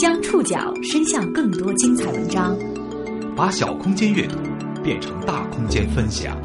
[0.00, 2.56] 将触角伸向更多精彩文章，
[3.36, 4.38] 把小空间阅读
[4.82, 6.40] 变成大空间分享。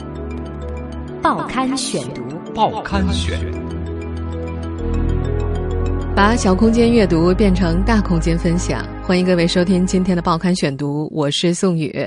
[1.22, 2.22] 报刊选读，
[2.54, 3.40] 报刊选，
[6.14, 8.86] 把小空间阅读变成大空间分享。
[9.04, 12.06] 欢迎各位收听今天的报刊选读，我是宋宇。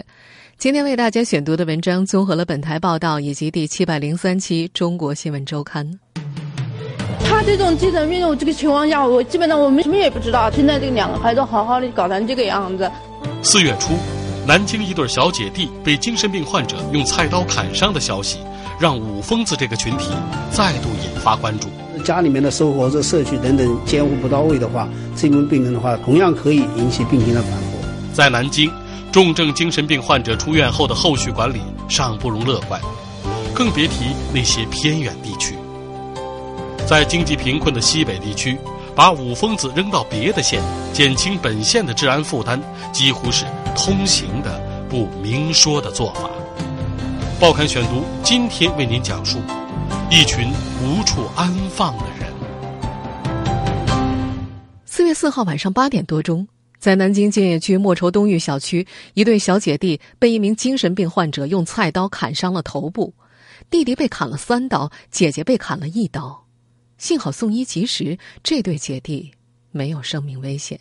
[0.58, 5.86] 今天为大家选读的文章综合了本台报道以及第七百零三期《中国新闻周刊》。
[7.38, 10.50] 他这种精神病这个情况下，我基本上我们什么也不知道。
[10.50, 12.90] 现在这两个孩子好好的搞成这个样子。
[13.44, 13.92] 四月初，
[14.44, 18.38] 南京一对小姐弟被精神病患者用菜刀砍伤的消息，
[18.80, 20.08] 让“五疯子”这个群体
[20.50, 21.68] 再度引发关注。
[22.02, 27.78] 家里面的生活、这社区等等监护不到位的话，这名病人的话，同样可以引起病情的反复。
[28.12, 28.68] 在南京，
[29.12, 32.80] 重症精神病患者出院后的后续管理尚不容乐观，
[33.54, 35.54] 更别提那些偏远地区。
[36.88, 38.56] 在经济贫困的西北地区，
[38.96, 42.58] 把五疯子扔到别的县，减轻本县的治安负担，
[42.94, 43.44] 几乎是
[43.76, 46.30] 通行的不明说的做法。
[47.38, 49.38] 报刊选读今天为您讲述
[50.10, 50.50] 一群
[50.82, 52.32] 无处安放的人。
[54.86, 63.12] 四月四号晚上八点多钟，在南京建邺区莫愁东峪小区，一对小姐弟被一名精神病患者用菜刀砍伤了头部，
[63.68, 66.47] 弟弟被砍了三刀，姐姐被砍了一刀。
[66.98, 69.30] 幸好送医及时，这对姐弟
[69.70, 70.78] 没有生命危险。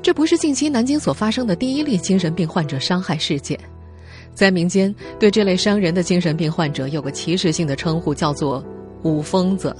[0.00, 3.58] 这不是近期南京所发生的第一例精神病患者伤害事件，
[4.32, 8.64] 在民间对这类伤人的精神病患者有个歧视性的称呼，叫做
[9.02, 9.76] “五疯子”，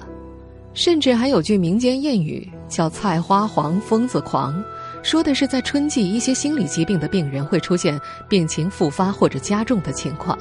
[0.75, 4.62] 甚至还有句民间谚语叫“菜花黄，疯子狂”，
[5.02, 10.36] 说的是在春季一些心理疾病的病人会出现病情复发或者加重的情况。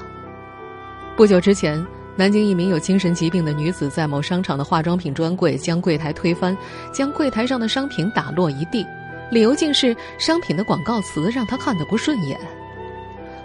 [1.15, 1.85] 不久之前。
[2.17, 6.57] 南京一名有精神疾病的女子在某商场的化妆品专柜将柜台推翻，
[6.91, 8.83] 将柜台上的商品打落一地，
[9.29, 12.39] 理由竟是商品的广告词让她看得不顺眼。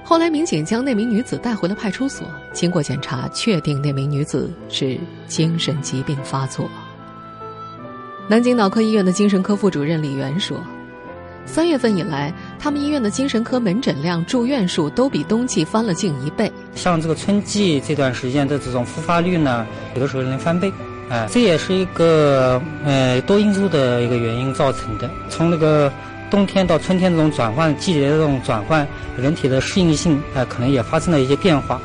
[0.02, 6.66] 后来民警将那名女子带回了派出所，经过检查，确定那名女子是精神疾病发作。
[8.26, 10.58] 南京脑科医院的精神科副主任李元说。
[11.44, 12.32] 三月份以来，
[12.62, 16.50] 他们医院的精神科门诊量、住院数都比冬季翻了近一倍。
[16.76, 20.72] 像这个春季这段时间的这种复发率呢，有的时候能翻倍，
[21.10, 25.10] 哎，这也是一个呃多因素的一个原因造成的。
[25.28, 25.92] 从那个
[26.30, 28.86] 冬天到春天这种转换季节的这种转换，
[29.18, 31.82] 人体的适应性哎可能也发生了一些变化。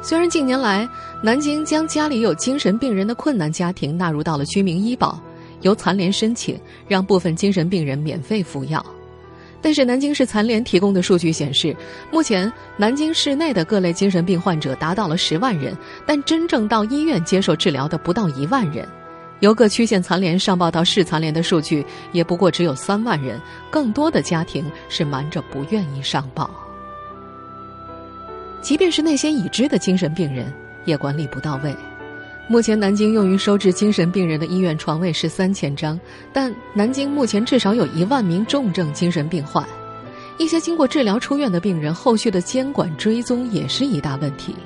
[0.00, 0.88] 虽然近年来
[1.20, 5.20] 南京将家里有精神病人的困难家庭纳入到了居民医保。
[5.60, 8.82] 由残联申请，让部分精神病人免费服药。
[9.62, 11.76] 但是，南京市残联提供的数据显示，
[12.10, 15.76] 目前南京市内的各类精神病患者达到了十万人，
[16.06, 18.88] 但真正到医院接受治疗的不到一万人。
[19.40, 23.40] 由各区县残联上报到市残联的数据，也不过只有三万人。
[23.70, 26.50] 更多的家庭是瞒着不愿意上报。
[28.60, 30.52] 即便是那些已知的精神病人，
[30.84, 31.74] 也管理不到位。
[32.50, 35.98] 目前，南京用于收治精神病人的医院床位是三千张，
[36.32, 39.64] 但南京目前至少有一万名重症精神病患，
[40.36, 44.56] 一些经过治疗出院的病人，后续的监管追踪也是一大问题。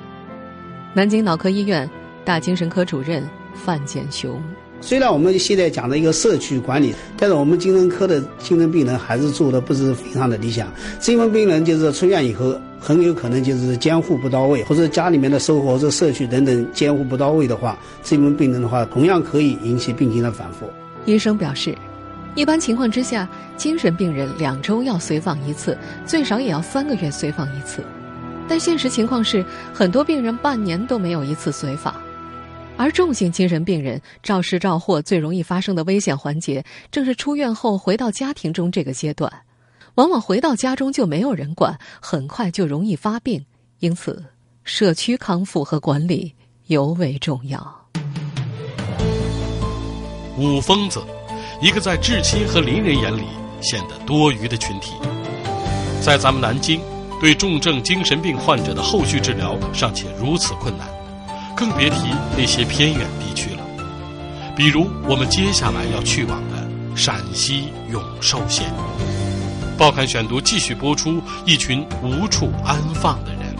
[0.95, 1.87] 南京脑科医院
[2.25, 3.23] 大精神科主任
[3.53, 4.41] 范建雄。
[4.81, 10.71] 虽然我们现在讲的一个社区管理，但是我们精神科的精神病人还是做的不是非常的理想。
[10.99, 20.69] 精神病人就是出院以后，很有可能就是监护不到位，或者家里面的生活、这社区等等监护不到位的话，这名病人的话，同样可以引起病情的反复。
[21.05, 21.75] 医生表示，
[22.35, 25.75] 一般情况之下，精神病人两周要随访一次，
[26.05, 27.83] 最少也要三个月随访一次。
[28.47, 29.43] 但现实情况是，
[29.73, 31.95] 很多病人半年都没有一次随访。
[32.77, 39.31] 而重型精神病人肇事肇祸最容易发生的危险环节，正是出院后回到家庭中这个阶段，
[39.95, 43.45] 往往回到家中就没有人管，很快就容易发病。
[43.79, 44.23] 因此，
[44.63, 46.33] 社区康复和管理
[46.67, 47.87] 尤为重要。
[50.37, 51.01] 五疯子，
[51.61, 53.23] 一个在至亲和邻人眼里
[53.61, 54.91] 显得多余的群体，
[56.01, 56.81] 在咱们南京，
[57.21, 60.94] 对重症精神病患者的后续治疗尚且如此困难。
[61.55, 63.63] 更别提那些偏远地区了，
[64.55, 68.69] 比如我们接下来要去往的陕西永寿县。
[69.77, 73.55] 报刊选读继续播出：一群无处安放的人。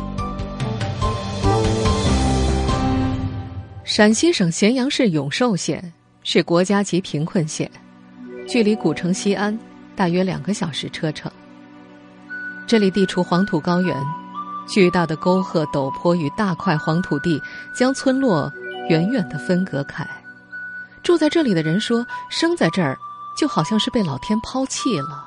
[3.85, 5.93] 陕西省咸阳市永寿县
[6.23, 7.69] 是国家级贫困县，
[8.45, 9.57] 距离古城西安
[9.95, 11.31] 大约两个小时车程。
[12.67, 14.24] 这里地处黄土高原。
[14.67, 17.41] 巨大的沟壑、陡坡与大块黄土地，
[17.73, 18.51] 将村落
[18.89, 20.05] 远远的分隔开。
[21.03, 22.97] 住在这里的人说，生在这儿
[23.37, 25.25] 就好像是被老天抛弃了。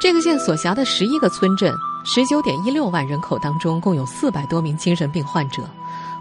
[0.00, 1.72] 这个县所辖的十一个村镇，
[2.04, 5.62] 十九点一六万人口当中，共有四百多名精神病患者。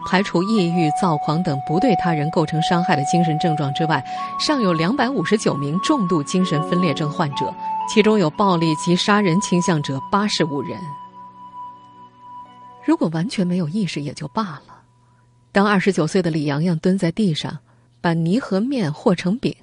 [0.04, 4.04] 排除抑郁、躁狂等不对他人构成伤害的精神症状之外，
[4.40, 7.54] 尚有两百五十九名重度精神分裂症患者，
[7.88, 10.80] 其中有暴力及杀人倾向者八十五人。
[12.86, 14.82] 如果完全没有意识也就罢了，
[15.52, 17.60] 当二十九岁的李阳阳蹲在地上，
[18.02, 19.56] 把泥和面和成饼，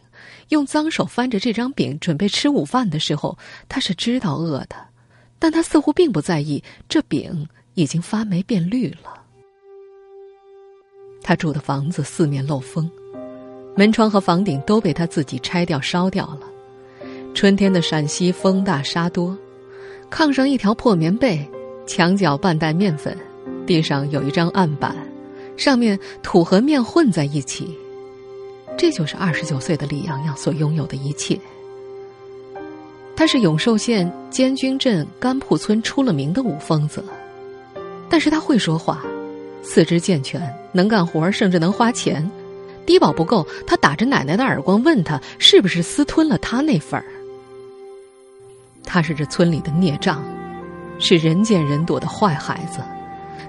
[0.50, 3.36] 用脏手翻着这张饼准备吃午饭的时候，
[3.68, 4.76] 他是知道饿的，
[5.38, 9.24] 但他似乎并不在意这饼已经发霉变绿了。
[11.22, 12.90] 他住的房子四面漏风，
[13.76, 16.40] 门窗和房顶都被他自己拆掉烧掉了。
[17.34, 19.36] 春天的陕西风大沙多，
[20.10, 21.46] 炕上一条破棉被，
[21.88, 23.16] 墙角半袋面粉，
[23.66, 24.94] 地上有一张案板，
[25.56, 27.76] 上面土和面混在一起。
[28.76, 31.36] 这就是二十九岁的李洋洋所拥有的一切。
[33.16, 37.02] 他是永寿县监军镇甘铺村出了名的武疯子，
[38.08, 39.02] 但是他会说话。
[39.62, 40.40] 四肢健全，
[40.72, 42.30] 能干活，甚至能花钱。
[42.86, 47.04] 低保不够，他打着奶奶的耳光问他是不是私吞了他那份儿。
[48.84, 50.22] 他是这村里的孽障，
[50.98, 52.80] 是人见人躲的坏孩子。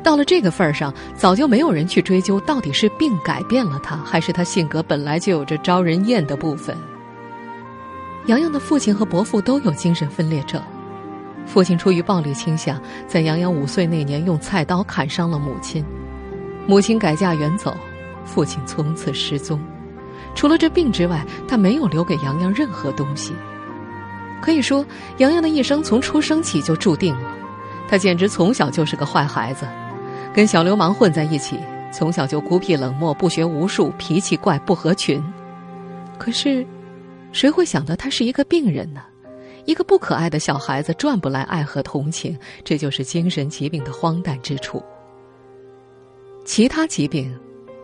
[0.01, 6.75] 到了这个份儿上，早就没有人去追究到底是病改变了他，还是他性格本来就有着招人厌的部分。
[8.28, 10.62] 洋洋的父亲和伯父都有精神分裂症，
[11.46, 15.84] 父亲出于暴力倾向，在洋洋五岁那年用菜刀砍伤了母亲。
[16.66, 17.75] 母亲改嫁远走，
[18.24, 19.60] 父亲从此失踪。
[20.36, 23.34] 除了这病之外，他没有留给洋洋任何东西。
[24.42, 24.86] 可以说，
[25.18, 27.36] 洋洋的一生从出生起就注定了。
[27.89, 29.68] 他简直从小就是个坏孩子，
[30.31, 31.57] 跟小流氓混在一起，
[31.91, 35.19] 从小就孤僻冷漠，不学无术，脾气怪，不合群。
[36.19, 36.63] 可是，
[37.31, 39.01] 谁会想到他是一个病人呢？
[39.65, 42.38] 一个不可爱的小孩子，赚不来爱和同情。
[42.63, 44.83] 这就是精神疾病的荒诞之处。
[46.45, 47.36] 其他疾病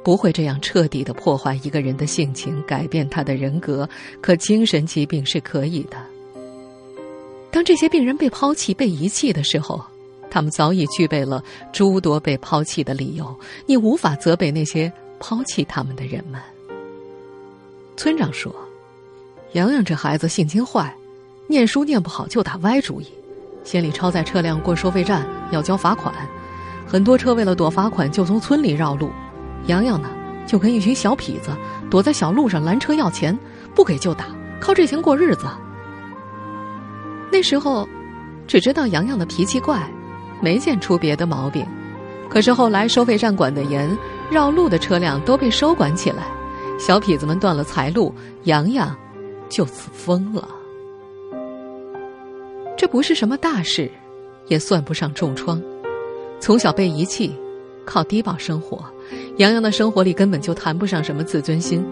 [0.04, 3.90] 不会这样彻底的破坏一个人的性情，改变他的人格，
[4.22, 5.98] 可精神疾病是可以的。
[7.50, 9.84] 当这些病人被抛弃、被遗弃的时候，
[10.36, 11.42] 他们早已具备了
[11.72, 13.34] 诸多被抛弃的理由。
[13.66, 16.42] 你无法责备那些抛弃他们的人们。
[17.96, 18.54] 村长说
[19.56, 20.94] ：“洋洋这孩子性情坏，
[21.48, 23.08] 念书念不好就打歪主意，
[23.64, 26.14] 心里超载车辆过收费站要交罚款。”
[26.86, 29.10] 很多车为了躲罚款，就从村里绕路。
[29.68, 30.10] 洋洋呢，
[30.46, 31.50] 就跟一群小痞子
[31.90, 33.40] 躲在小路上拦车要钱，
[33.74, 34.26] 不给就打，
[34.60, 35.46] 靠这钱过日子。
[37.32, 37.88] 那时候，
[38.46, 39.90] 只知道洋洋的脾气怪，
[40.46, 41.66] 没见出别的毛病。
[42.30, 43.98] 可是后来收费站管得严，
[44.30, 46.28] 绕路的车辆都被收管起来，
[46.78, 48.14] 小痞子们断了财路，
[48.44, 48.96] 洋洋
[49.50, 50.48] 就此疯了。
[52.78, 53.90] 这不是什么大事，
[54.48, 55.60] 也算不上重创。
[56.40, 57.36] 从小被遗弃，
[57.84, 58.86] 靠低保生活，
[59.38, 61.84] 杨洋的生活里根本就谈不上什么自尊心。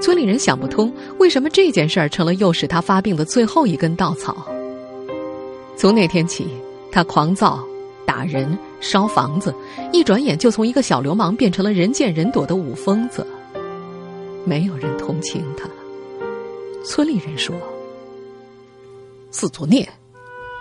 [0.00, 4.46] 村里人想不通，为什么这件事儿成了诱使他发病的最后一根稻草。
[5.76, 6.46] 从那天起，
[6.92, 7.62] 他狂躁、
[8.06, 9.54] 打人、烧房子，
[9.92, 13.26] 一转眼就从一个小流氓变成了人见人躲的武疯子。
[14.44, 15.68] 没有人同情他。
[16.84, 17.54] 村里人说
[19.30, 19.86] ：“自作孽，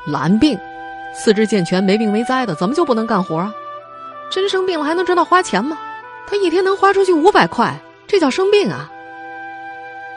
[0.07, 0.57] 懒病。”
[1.13, 3.53] 四肢健全、没病没灾的，怎么就不能干活啊？
[4.31, 5.77] 真生病了还能知道花钱吗？
[6.27, 8.91] 他一天能花出去五百块，这叫生病啊！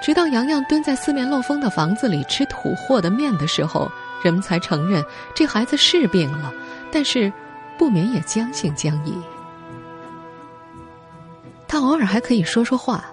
[0.03, 3.93] 直到洋洋蹲在四面漏风的房子里吃土和的面的时候，
[4.23, 5.05] 人们才承认
[5.35, 6.53] 这孩子是病了，
[6.91, 7.33] 但是
[7.77, 9.13] 不免也将信将疑。
[11.67, 13.05] 他偶尔还可以说说话，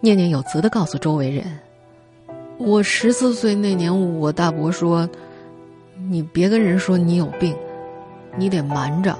[0.00, 1.44] 念念有词的告诉周围人
[2.58, 5.08] ：“我十四岁那年，我大伯说。”
[6.10, 7.56] 你别跟人说你有病，
[8.36, 9.16] 你得瞒着。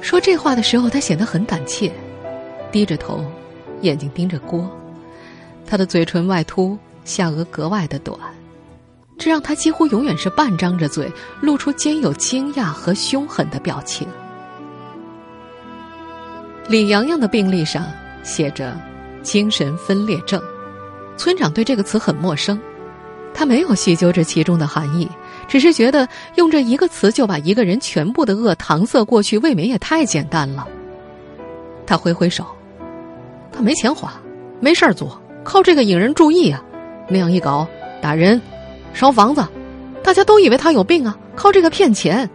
[0.00, 1.92] 说这话的时候，他显得很胆怯，
[2.72, 3.22] 低着头，
[3.82, 4.68] 眼睛盯着锅。
[5.66, 8.18] 他的嘴唇外凸，下颚格外的短，
[9.20, 11.12] 这让他几乎永远是半张着嘴，
[11.42, 14.08] 露出兼有惊讶和凶狠的表情。
[16.66, 17.84] 李阳阳的病历上
[18.22, 18.74] 写着
[19.22, 20.42] “精神分裂症”，
[21.18, 22.58] 村长对这个词很陌生。
[23.34, 25.06] 他没有细究这其中的含义，
[25.46, 30.66] 只是觉得用这一个词就把一个人全部的恶搪塞过去，未免也太简单了。
[31.86, 32.46] 他挥挥手，
[33.52, 34.14] 他没钱花，
[34.60, 36.62] 没事儿做，靠这个引人注意啊！
[37.06, 37.66] 那样一搞，
[38.00, 38.40] 打人、
[38.92, 39.46] 烧房子，
[40.02, 41.16] 大家都以为他有病啊！
[41.36, 42.28] 靠这个骗钱。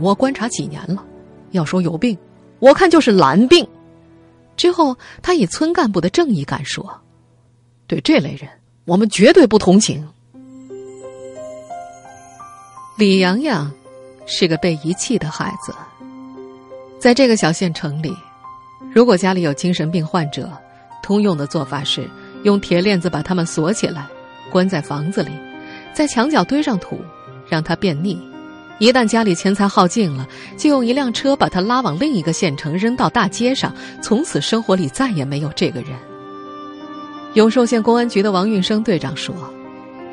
[0.00, 1.04] 我观察几年了，
[1.50, 2.16] 要说有病，
[2.58, 3.66] 我看就是懒病。
[4.56, 7.00] 之后，他以村干部的正义感说
[7.86, 8.48] ：“对这类人，
[8.86, 10.06] 我们绝对不同情。”
[12.96, 13.70] 李阳阳
[14.26, 15.72] 是个被遗弃的孩子，
[16.98, 18.16] 在这个小县城里，
[18.92, 20.50] 如果家里有精神病患者，
[21.02, 22.08] 通用的做法是
[22.42, 24.06] 用铁链子把他们锁起来，
[24.50, 25.30] 关在房子里，
[25.94, 27.00] 在墙角堆上土，
[27.48, 28.16] 让他便溺。
[28.78, 30.26] 一旦家里钱财耗尽了，
[30.56, 35.90] 就用一辆车把他拉往另一个县城，扔到大街上，从此生活里再也没有这个人。
[37.34, 39.34] 永寿县公安局的王运生队长说。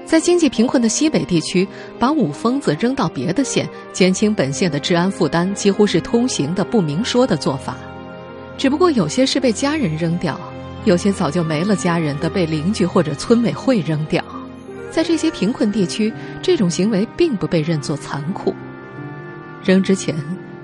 [0.06, 1.68] 在经济贫困的西北地区，
[1.98, 7.76] 把五疯子扔到别的县，减轻本县的治安负担，几乎是通行的、不明说的做法。
[8.56, 10.40] 只不过有些是被家人扔掉，
[10.84, 14.24] 有些早就没了家人的被邻居或者村委会扔掉。
[14.96, 18.56] 在这些贫困地区，这种行为并不被认作残酷。
[19.62, 20.16] 扔之前，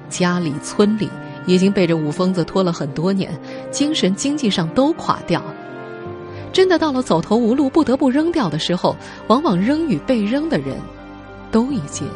[0.07, 1.09] 家里、村里
[1.45, 3.38] 已经被这五疯子拖了很多年，
[3.71, 5.43] 精神、经济上都垮掉。
[6.53, 8.95] 真的到了走投无路、不得不扔掉的时候，
[9.27, 10.77] 往往扔与被扔的人，
[11.51, 12.07] 都已经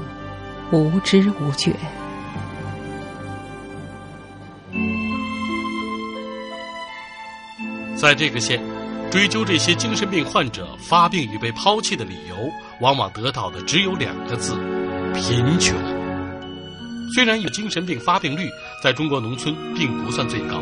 [0.71, 1.73] 无知无觉。
[7.97, 8.61] 在这个县，
[9.11, 12.35] 追究这些精神病患者发病与被抛弃的理由，
[12.81, 14.55] 往往得到的只有两个字：
[15.13, 15.77] 贫穷。
[17.13, 18.49] 虽然有精神病发病率
[18.83, 20.61] 在中国农村并不算最高。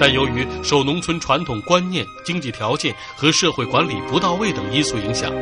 [0.00, 5.32] 但由于受农村传统观念、经济条件和社会管理不到位等因素影响，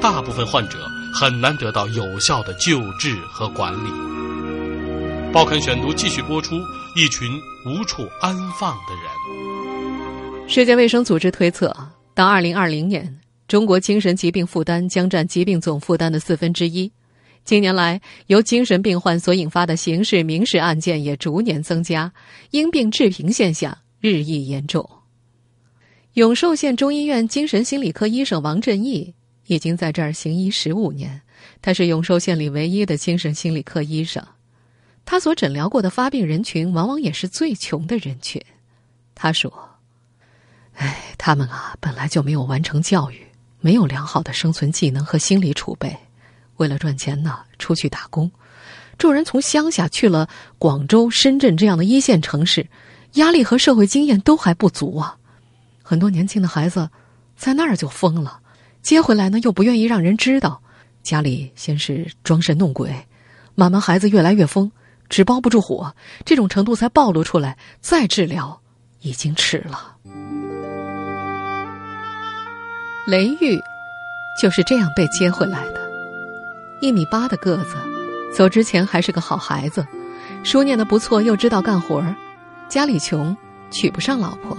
[0.00, 0.78] 大部分患者
[1.12, 3.90] 很难得到有效的救治和管理。
[5.30, 6.54] 报刊选读继续播出：
[6.96, 9.71] 一群无处安放的人。
[10.46, 11.74] 世界卫生组织推测，
[12.14, 16.92] 到二零二零年，中国精神疾病负担将占疾病总负担的四分之一。
[17.42, 22.12] 近年来，由精神病患所引发的刑事、民事案件也逐年增加，
[22.50, 24.88] 因病致贫现象日益严重。
[26.12, 29.14] 永寿县中医院精神心理科医生王振义
[29.46, 31.22] 已经在这儿行医十五年，
[31.62, 34.22] 他是永寿县里唯一的精神心理科医生。
[35.06, 38.40] 他所诊疗过的发病人群，往往也是最穷的人群。
[39.14, 39.52] 他说
[40.74, 43.26] ：“哎，他们啊，本来就没有完成教育，
[43.60, 45.96] 没有良好的生存技能和心理储备。”
[46.56, 48.30] 为了赚钱呢，出去打工。
[48.98, 52.64] 众人从乡下去了广州、深圳这样的一线城市，
[53.14, 55.16] 压力和社会经验都还不足啊。
[55.82, 56.88] 很多年轻的孩子
[57.36, 58.38] 在那儿就疯了，
[58.80, 60.60] 接回来呢又不愿意让人知道。
[61.02, 62.94] 家里先是装神弄鬼，
[63.56, 64.70] 慢慢孩子越来越疯，
[65.08, 67.58] 纸包不住火，这种程度才暴露出来。
[67.80, 68.60] 再治疗
[69.00, 69.96] 已经迟了。
[73.04, 73.60] 雷玉
[74.40, 75.80] 就是这样被接回来的。
[76.80, 77.74] 一米八的个子，
[78.32, 79.84] 走之前还是个好孩子，
[80.44, 82.14] 书念的不错，又知道干活儿。
[82.68, 83.36] 家里穷，
[83.72, 84.56] 娶不上老婆，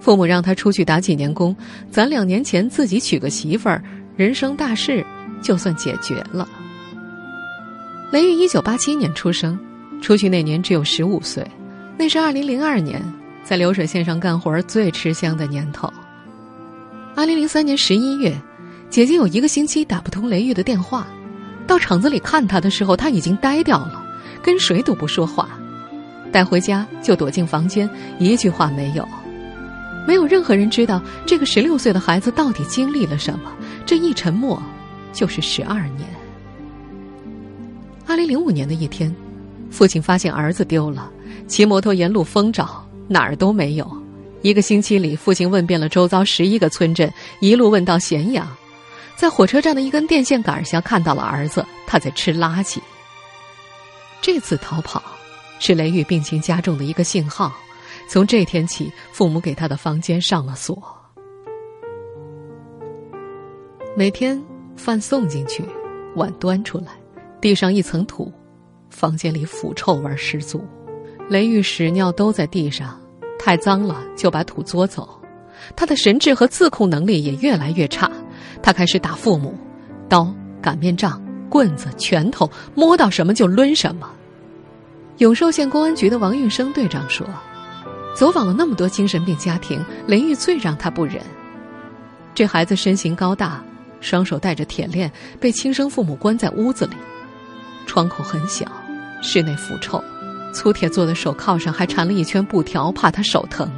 [0.00, 1.54] 父母让他出去打几年工，
[1.90, 3.82] 攒两年钱自己娶个媳妇儿，
[4.16, 5.04] 人生大事
[5.42, 6.48] 就算解决了。
[8.10, 9.58] 雷玉一九八七年出生，
[10.00, 11.46] 出去那年只有十五岁，
[11.98, 13.00] 那是二零零二年
[13.44, 15.92] 在流水线上干活最吃香的年头。
[17.16, 18.36] 二零零三年十一月，
[18.90, 21.06] 姐姐有一个星期打不通雷玉的电话。
[21.64, 24.04] 到厂子里看他的时候，他已经呆掉了，
[24.42, 25.48] 跟谁都不说话。
[26.32, 29.06] 带回家就躲进房间，一句话没有。
[30.08, 33.52] 没有任何人知道这个十六岁的孩子到底经历了什么。
[33.86, 34.60] 这一沉默，
[35.12, 36.08] 就是十二年。
[38.06, 39.14] 二零零五年的一天，
[39.70, 41.08] 父亲发现儿子丢了，
[41.46, 44.03] 骑摩托沿路疯找，哪儿都没有。
[44.44, 47.10] 一个星期里，父亲问遍了周遭十一个村镇，
[47.40, 48.46] 一路问到咸阳。
[49.16, 52.76] 在火车站的一根电线杆下看到了儿子，他在吃垃圾。
[54.20, 55.02] 这次逃跑
[55.60, 57.56] 是雷玉病情加重的一个信号。
[58.06, 60.78] 从这天起，父母给他的房间上了锁。
[63.96, 64.38] 每天
[64.76, 65.64] 饭送进去，
[66.16, 66.88] 碗端出来，
[67.40, 68.30] 地上一层土，
[68.90, 70.62] 房间里腐臭味十足。
[71.30, 73.00] 雷玉屎尿都在地上，
[73.38, 75.08] 太脏了就把土作走。
[75.74, 78.10] 他的神智和自控能力也越来越差。
[78.62, 79.54] 他开始打父母，
[80.08, 84.10] 刀、擀面杖、棍子、拳头，摸到什么就抡什么。
[85.18, 87.26] 永寿县公安局的王运生队长说
[88.16, 91.22] ：“走访了那么多精神病家庭，雷玉最让他不忍。
[92.34, 93.62] 这孩子身形高大，
[94.00, 96.96] 双手带着铁链，被亲生父母关在屋子里，
[97.86, 98.66] 窗口很小，
[99.22, 100.02] 室内腐臭，
[100.54, 103.70] 粗铁做的手铐上还缠了一圈布条，怕他手疼。”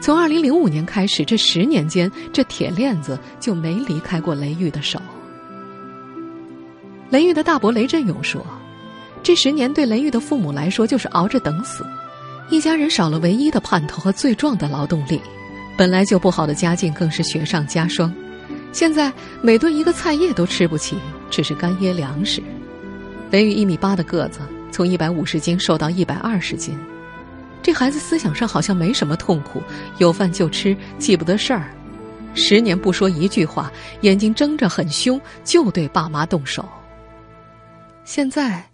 [0.00, 5.00] 从二零零五年开始，这十年间，这铁链子就没离开过雷玉的手。
[7.10, 8.44] 雷玉的大伯雷振勇说
[9.22, 11.84] ：“这十年对雷玉的父母来说，就是熬着等死。
[12.50, 15.20] 一家人少了唯一的盼头和最壮的劳动力，
[15.76, 18.12] 本来就不好的家境更是雪上加霜。
[18.72, 20.96] 现在每顿一个菜叶都吃不起，
[21.30, 22.42] 只是干噎粮食。
[23.30, 24.40] 雷玉一米八的个子，
[24.72, 26.76] 从一百五十斤瘦到一百二十斤。
[27.62, 29.62] 这孩子思想上好像没什么痛苦，
[29.98, 31.72] 有饭就吃，记不得事儿。
[32.34, 36.68] 十年不说一句话，眼睛睁着很凶，就对爸妈动手。
[38.04, 38.64] 现在，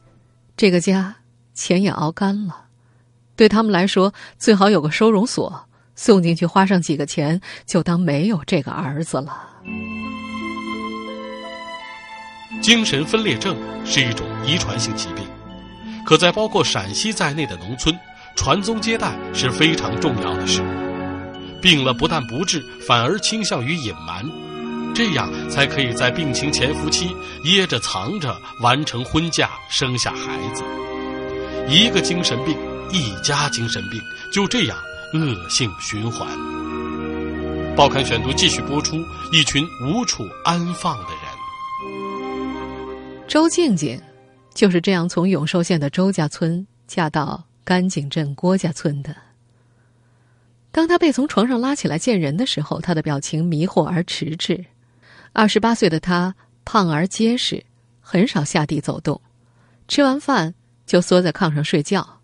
[0.57, 1.15] 这个家
[1.53, 2.65] 钱也熬干了，
[3.37, 9.47] 对他们来说，最好有个收容所，送进去花上几个钱，就当没有这个儿子了。
[12.63, 15.28] 精神分裂症是一种遗传性疾病，
[16.09, 17.95] 可在包括陕西在内的农村，
[18.35, 20.63] 传宗接代是非常重要的事。
[21.61, 24.25] 病了不但不治，反而倾向于隐瞒，
[24.95, 30.65] 这样才可以在病情潜伏期掖着藏着完成婚嫁、生下孩子。
[31.69, 32.57] 一个精神病，
[32.91, 34.01] 一家精神病，
[34.33, 34.79] 就这样
[35.13, 36.27] 恶性循环。
[37.77, 38.97] 报刊选读继续播出：
[39.31, 41.21] 一群无处安放的人。
[43.29, 44.01] 周静静
[44.59, 49.15] 就是这样从永寿县的周家村嫁到甘井镇郭家村的。
[50.73, 54.65] 当他被从床上拉起来见人的时候，他的表情迷惑而迟滞。
[55.33, 56.35] 二十八岁的他
[56.65, 57.65] 胖而结实，
[58.01, 59.21] 很少下地走动，
[59.87, 60.53] 吃完饭
[60.85, 62.19] 就缩在炕上睡觉。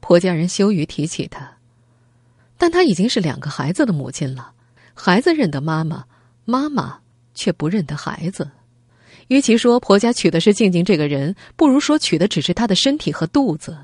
[0.00, 1.58] 婆家人羞于提起他，
[2.56, 4.52] 但他已经是两个孩子的母亲了。
[4.94, 6.06] 孩子认得妈妈，
[6.46, 7.00] 妈妈
[7.34, 8.50] 却不认得孩子。
[9.28, 13.76] 与其说婆家娶的是静静这个人，不如说娶的只是她的身体和肚子。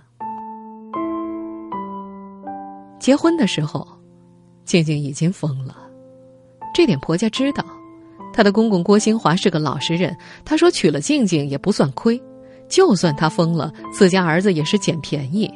[2.99, 3.87] 结婚的时候。
[4.63, 5.77] 静静已经疯了，
[6.73, 7.65] 这点婆家知道。
[8.33, 12.23] 她的公公郭兴华是个老实人，他说娶了静静也不算亏，
[12.69, 15.53] 就算他疯了，自家儿子也是捡便宜。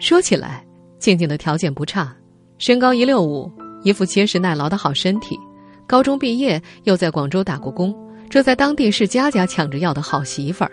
[0.00, 0.66] 说起来，
[0.98, 2.12] 静静的条件不差，
[2.58, 3.48] 身高一六五，
[3.84, 5.38] 一副结实耐劳的好身体，
[5.86, 7.94] 高中毕业又在广州打过工，
[8.32, 10.72] 这在当地是家家抢着要的好媳妇儿。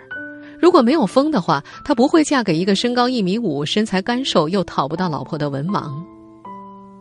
[0.61, 5.91] 如果没有疯的话，她不会嫁给一个身高一米五、身材干瘦又讨不到老婆的文盲。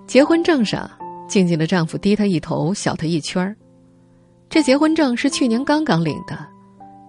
[0.09, 0.91] 结婚证上，
[1.29, 3.55] 静静的丈夫低她一头，小她一圈儿。
[4.51, 6.37] 这结婚证是去年刚刚领的，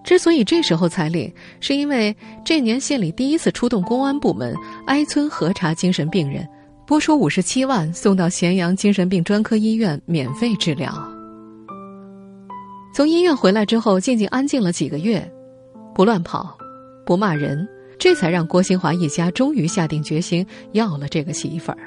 [0.04, 4.54] 之所以这时候才领，是因为这年县里第一次出动公安部门
[4.86, 6.46] 挨村核查精神病人，
[6.86, 10.94] 拨出五十七万送到咸阳精神病专科医院免费治疗。
[13.00, 15.26] 从医院回来之后，静静安静了几个月，
[15.94, 16.54] 不乱跑，
[17.06, 17.66] 不骂人，
[17.98, 21.78] 这才让郭新华一家终于下定决心要了这个媳妇儿。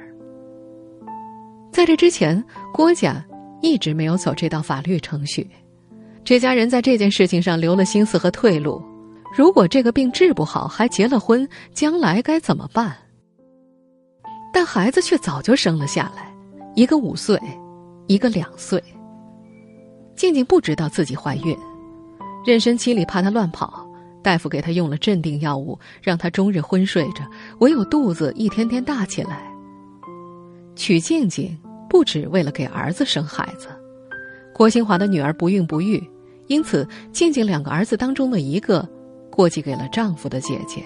[1.71, 3.23] 在这之前，郭家
[3.61, 5.47] 一直没有走这道法律程序。
[6.23, 8.81] 这家人在这件事情上留了心思和退路。
[9.37, 12.91] 如果这个病治不好，还结了婚，将来该怎么办？
[14.51, 16.33] 但孩子却早就生了下来，
[16.73, 17.39] 一个五岁，
[18.07, 18.83] 一个两岁。
[20.15, 21.57] 静静不知道自己怀孕，
[22.45, 23.87] 妊娠期里怕她乱跑，
[24.21, 27.23] 大夫给她用了镇定药物，让她终日昏睡着，
[27.59, 29.51] 唯有肚子一天天大起来。
[30.75, 31.57] 娶静静
[31.89, 33.67] 不止为了给儿子生孩子，
[34.53, 36.01] 郭新华的女儿不孕不育，
[36.47, 38.87] 因此静静两个儿子当中的一个
[39.31, 40.83] 过继给了丈夫的姐姐。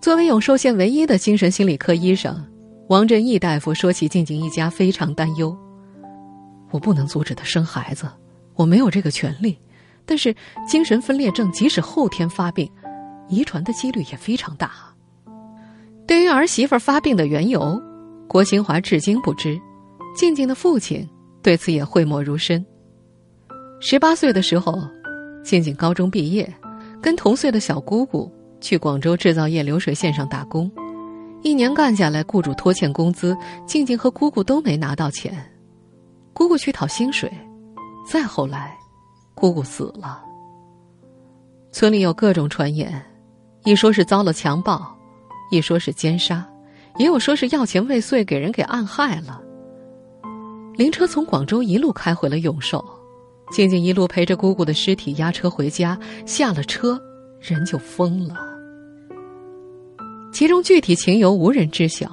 [0.00, 2.44] 作为永寿县唯一的精神心理科医生，
[2.88, 5.56] 王振义大夫说起静静一家非常担忧
[6.72, 8.08] ：“我不能阻止她生孩子，
[8.56, 9.56] 我没有这个权利。
[10.04, 10.34] 但是
[10.66, 12.68] 精神分裂症即使后天发病，
[13.28, 14.72] 遗传的几率也非常大。”
[16.08, 17.80] 对于儿媳妇发病的缘由，
[18.26, 19.56] 郭新华至今不知。
[20.14, 21.08] 静静的父亲
[21.42, 22.62] 对此也讳莫如深。
[23.80, 24.78] 十八岁的时候，
[25.44, 26.52] 静静高中毕业，
[27.00, 28.30] 跟同岁的小姑姑
[28.60, 30.70] 去广州制造业流水线上打工。
[31.42, 35.51] 一年干下来，雇主拖欠工资，静静和姑姑都没拿到钱。
[36.32, 37.30] 姑姑去讨薪水，
[38.06, 38.76] 再后来，
[39.34, 40.22] 姑姑死了。
[41.70, 43.02] 村里有各种传言，
[43.64, 44.80] 一说是遭了强暴。
[45.50, 46.48] 一说是奸杀，
[46.96, 49.42] 也有说是要钱未遂，给人给暗害了。
[50.76, 52.82] 灵车从广州一路开回了永寿，
[53.50, 56.98] 静静一路陪着姑姑的尸体押车回家，下了车，
[57.38, 58.34] 人就疯了。
[60.32, 62.10] 其中具体情由无人知晓。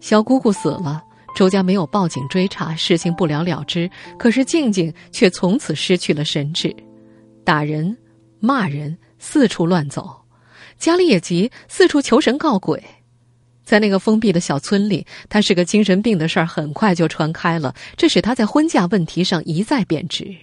[0.00, 1.02] 小姑姑死了，
[1.40, 3.90] 周家没有报警追查，事情不了了之。
[4.18, 6.76] 可是静静却从此失去了神智，
[7.46, 7.96] 打人、
[8.40, 10.20] 骂人，四处乱走。
[10.76, 12.84] 家里也急，四处求神告鬼。
[13.64, 20.36] 在那个封闭的小村里，他是个精神病的事儿很快就传开了，这使他在婚嫁问题上一再贬值。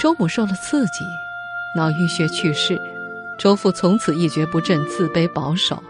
[0.00, 1.04] 周母受了刺激，
[1.76, 2.76] 脑淤血去世，
[3.38, 5.80] 周父从此一蹶不振，自卑保守。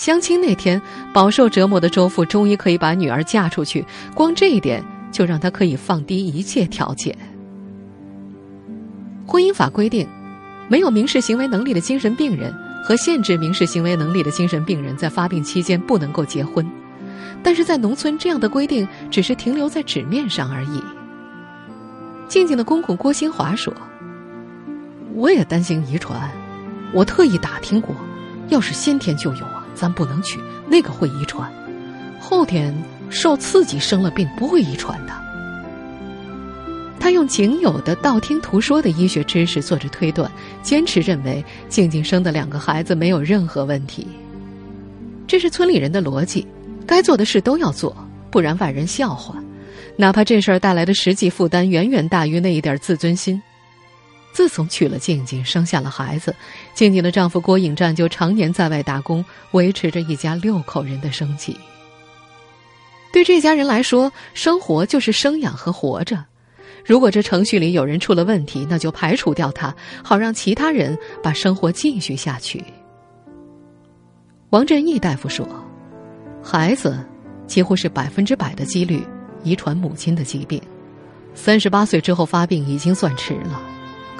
[0.00, 0.80] 相亲那天，
[1.12, 3.84] 饱受折磨的周父终于可以把女儿嫁出去，
[4.14, 4.82] 光这一点
[5.12, 7.14] 就让他可以放低一切条件。
[9.26, 10.08] 婚姻法规定，
[10.70, 12.50] 没有民事行为能力的精神病人
[12.82, 16.66] 和限制民事行为能力的精神病人在发病期间不能够结婚，
[17.42, 20.82] 但是在农村，这样的规定只是停留在纸面上而已。
[22.26, 23.70] 静静的公公郭新华说
[25.12, 26.30] ：“我也担心遗传，
[26.94, 27.94] 我特意打听过，
[28.48, 31.48] 要是先天就有，咱不能娶，那个会遗传；
[32.20, 32.74] 后天
[33.08, 35.12] 受刺激生了病，不会遗传的。”
[37.00, 40.30] 他用仅有的道听途说的医学知识做着推断，
[40.62, 44.06] 坚持认为静静生的两个孩子没有任何问题。
[45.26, 46.46] 这是村里人的逻辑，
[46.86, 47.96] 该做的事都要做，
[48.30, 49.34] 不然外人笑话。
[49.96, 53.40] 哪怕这事儿带来的实际负担远远大于那一点自尊心。
[54.32, 56.34] 自从娶了静静，生下了孩子，
[56.74, 61.56] 静静的丈夫郭颖战就常年在外打工，维持着一家六口人的生计。
[63.12, 66.24] 对这家人来说，生活就是生养和活着。
[66.84, 72.64] 如果这程序里有人出了问题，那就排除掉他，好让其他人把生活继续下去。
[74.50, 75.46] 王振义大夫说，
[76.42, 76.98] 孩子
[77.46, 79.04] 几乎是百分之百的几率
[79.42, 80.62] 遗传母亲的疾病，
[81.34, 83.60] 三十八岁之后发病已经算迟了。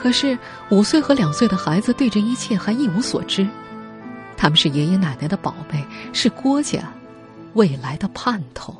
[0.02, 0.38] 可是
[0.70, 3.46] 五岁和两岁的孩子对这一切还一无所知，
[4.34, 5.84] 他们是爷爷奶奶的宝贝，
[6.14, 6.90] 是郭家
[7.52, 8.74] 未来的盼头。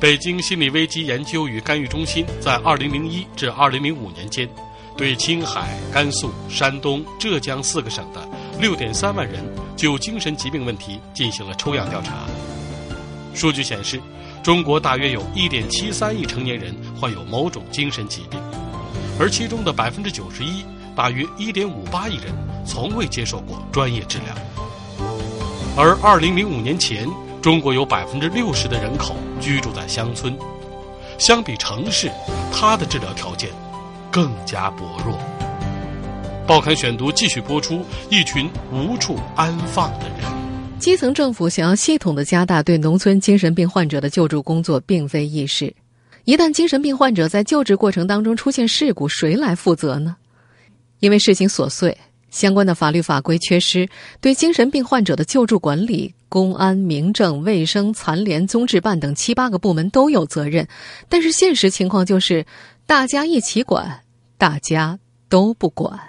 [0.00, 4.48] 北京心理危机研究与干预中心在2001至2005年间，
[4.96, 8.26] 对青海、甘肃、山东、浙江四个省的
[8.58, 9.44] 6.3万人
[9.76, 12.24] 就精神疾病问题进行了抽样调查。
[13.34, 14.00] 数据显示，
[14.42, 18.40] 中国大约有1.73亿成年人患有某种精神疾病，
[19.18, 20.64] 而其中的91%，
[20.96, 22.34] 大约1.58亿人
[22.66, 24.34] 从未接受过专业治疗。
[25.76, 27.08] 而2005年前，
[27.40, 30.36] 中国有百分之六十的人口居住在乡村，
[31.18, 32.10] 相比城市，
[32.52, 33.50] 它的治疗条件
[34.10, 35.18] 更加薄弱。
[36.46, 40.18] 报刊选读继续播出：一群无处安放的人。
[40.78, 45.72] 基层政府想要系统的加大对农村精神病患者的救助工作，并非易事。
[46.24, 50.16] 一旦精神病患者在救治过程当中出现事故，谁来负责呢？
[51.00, 51.96] 因为事情琐碎。
[52.30, 53.86] 相关的法律法规缺失，
[54.18, 60.66] 对精神病患者的救助管理，公安、民政、卫生、残联、综治办等七八个部门都有责任。
[61.10, 62.46] 但是现实情况就是，
[62.86, 64.00] 大家一起管，
[64.38, 66.00] 大家都不管。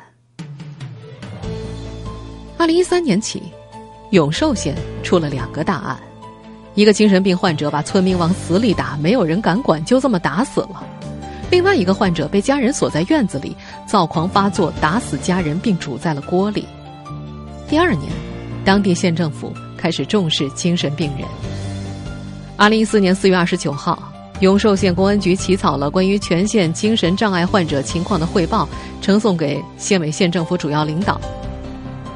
[2.58, 3.44] 二零一三年起，
[4.12, 4.74] 永寿县
[5.04, 6.00] 出了两个大案：
[6.76, 10.84] 一个精神病患者把村民往死里打，没有人敢管，就这么打死了。
[11.52, 13.56] 另外一个患者被家人锁在院子里，
[13.86, 16.66] 躁狂发作，打死家人并煮在了锅里。
[17.68, 18.12] 第二年，
[18.66, 21.28] 当地县政府开始重视精神病人。
[22.58, 24.02] 二零一四年四月二十九号，
[24.40, 28.68] 永寿县公安局起草了关于全县精神障碍患者情况的汇报，
[29.00, 31.22] 呈送给县委县政府主要领导。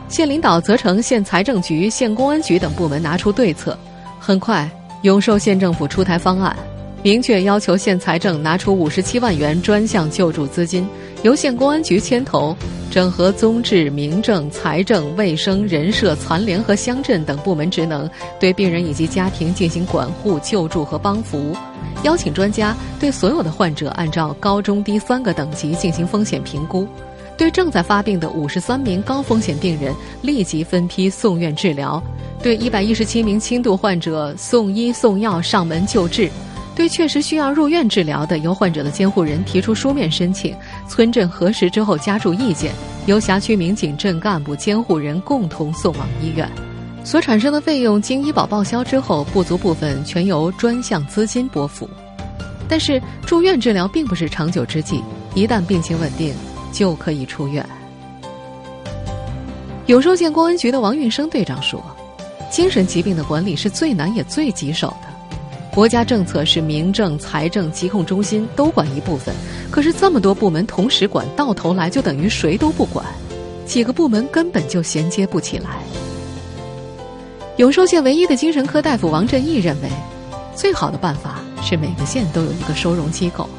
[0.10, 3.78] 县领导责成县财政局、县公安局等部门拿出对策。
[4.20, 4.70] 很快，
[5.04, 6.56] 永寿县政府出台方案。
[7.04, 10.86] 明确要求县财政拿出五十七万元专项救助资金，
[11.22, 12.56] 由县公安局牵头，
[12.90, 21.56] 整合综治、民政、财政、卫生、人社、残联和乡镇等部门职能，对病人以及家庭进行管护、救助和帮扶。
[22.04, 26.88] 邀请专家对所有的患者按照高中低三个等级进行风险评估，
[27.38, 32.02] 对正在发病的五十三名高风险病人立即分批送院治疗，
[32.42, 36.30] 对一百一十七名轻度患者送医送药上门救治。
[36.76, 40.56] 对确实需要入院治疗的，由患者的监护人提出书面申请，
[40.88, 42.72] 村镇核实之后加注意见，
[43.08, 46.48] 由辖区民警、镇干部、监护人共同送往医院。
[47.04, 51.90] 所产生的费用经医保报销之后，不足部分全由专项资金拨付。
[52.68, 55.02] 但是住院治疗并不是长久之计，
[55.34, 56.32] 一旦病情稳定，
[56.78, 57.66] 就可以出院。
[59.88, 61.84] 永寿县公安局的王运生队长说
[62.52, 65.08] ：“精神疾病的管理是最难也最棘手的。”
[65.74, 69.34] 国家政策是民政、财政、疾控中心都管一部分，
[69.72, 73.04] 可是这么多部门同时管，到头来就等于谁都不管，
[73.66, 75.80] 几个部门根本就衔接不起来。
[77.56, 79.90] 永寿县唯一的精神科大夫王振义认为，
[80.54, 83.50] 最好的办法是每个县都有一个收容机构。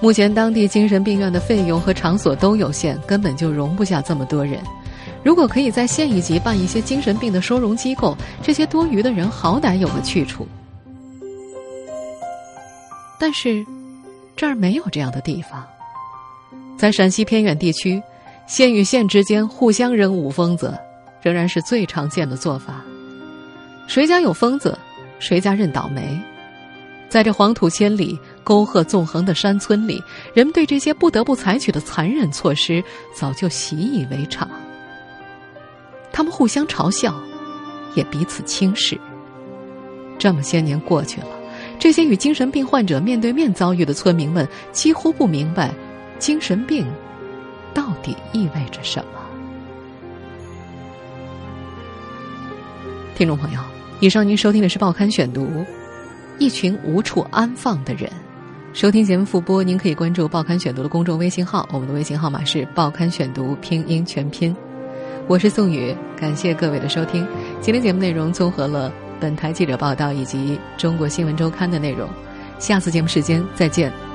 [0.00, 4.58] 目前当地精神病院的费用和场所都有限，根本就容不下这么多人。
[5.22, 10.48] 如果可以在县一级办一些精神病的收容机构，这些多余的人好歹有个去处。
[13.18, 13.62] 但是，
[14.34, 15.62] 这儿没有这样的地方。
[16.78, 18.02] 在陕西偏远地区，
[18.46, 20.74] 县与县之间互相扔五疯子，
[21.20, 22.82] 仍然是最常见的做法。
[23.86, 24.78] 谁家有疯子，
[25.18, 26.18] 谁家认倒霉。
[27.10, 30.00] 在这黄土千里、沟壑纵横的山村里，
[30.32, 34.48] 人们对这些不得不采取的残忍措施早就习以为常。
[36.12, 37.12] 他们互相嘲笑，
[37.96, 38.96] 也彼此轻视。
[40.18, 41.26] 这么些年过去了，
[41.80, 45.74] 这些与精神病患者面对面遭遇的村民们几乎不明白，
[46.20, 46.86] 精神病
[47.74, 49.20] 到底意味着什么。
[53.16, 53.60] 听众朋友，
[53.98, 55.42] 以上您收听的是《报刊选读》。
[56.40, 58.10] 一群无处安放的人，
[58.72, 64.56] 收听节目复播，您可以关注《报刊选读》的公众微信号，我们的微信号码是《报刊选读》拼音全拼。
[65.28, 67.26] 我是宋宇，感谢各位的收听。
[67.60, 72.08] 今天节目内容综合了本台记者报道以及中国新闻周刊的内容。
[72.58, 74.09] 下次节目时间再见。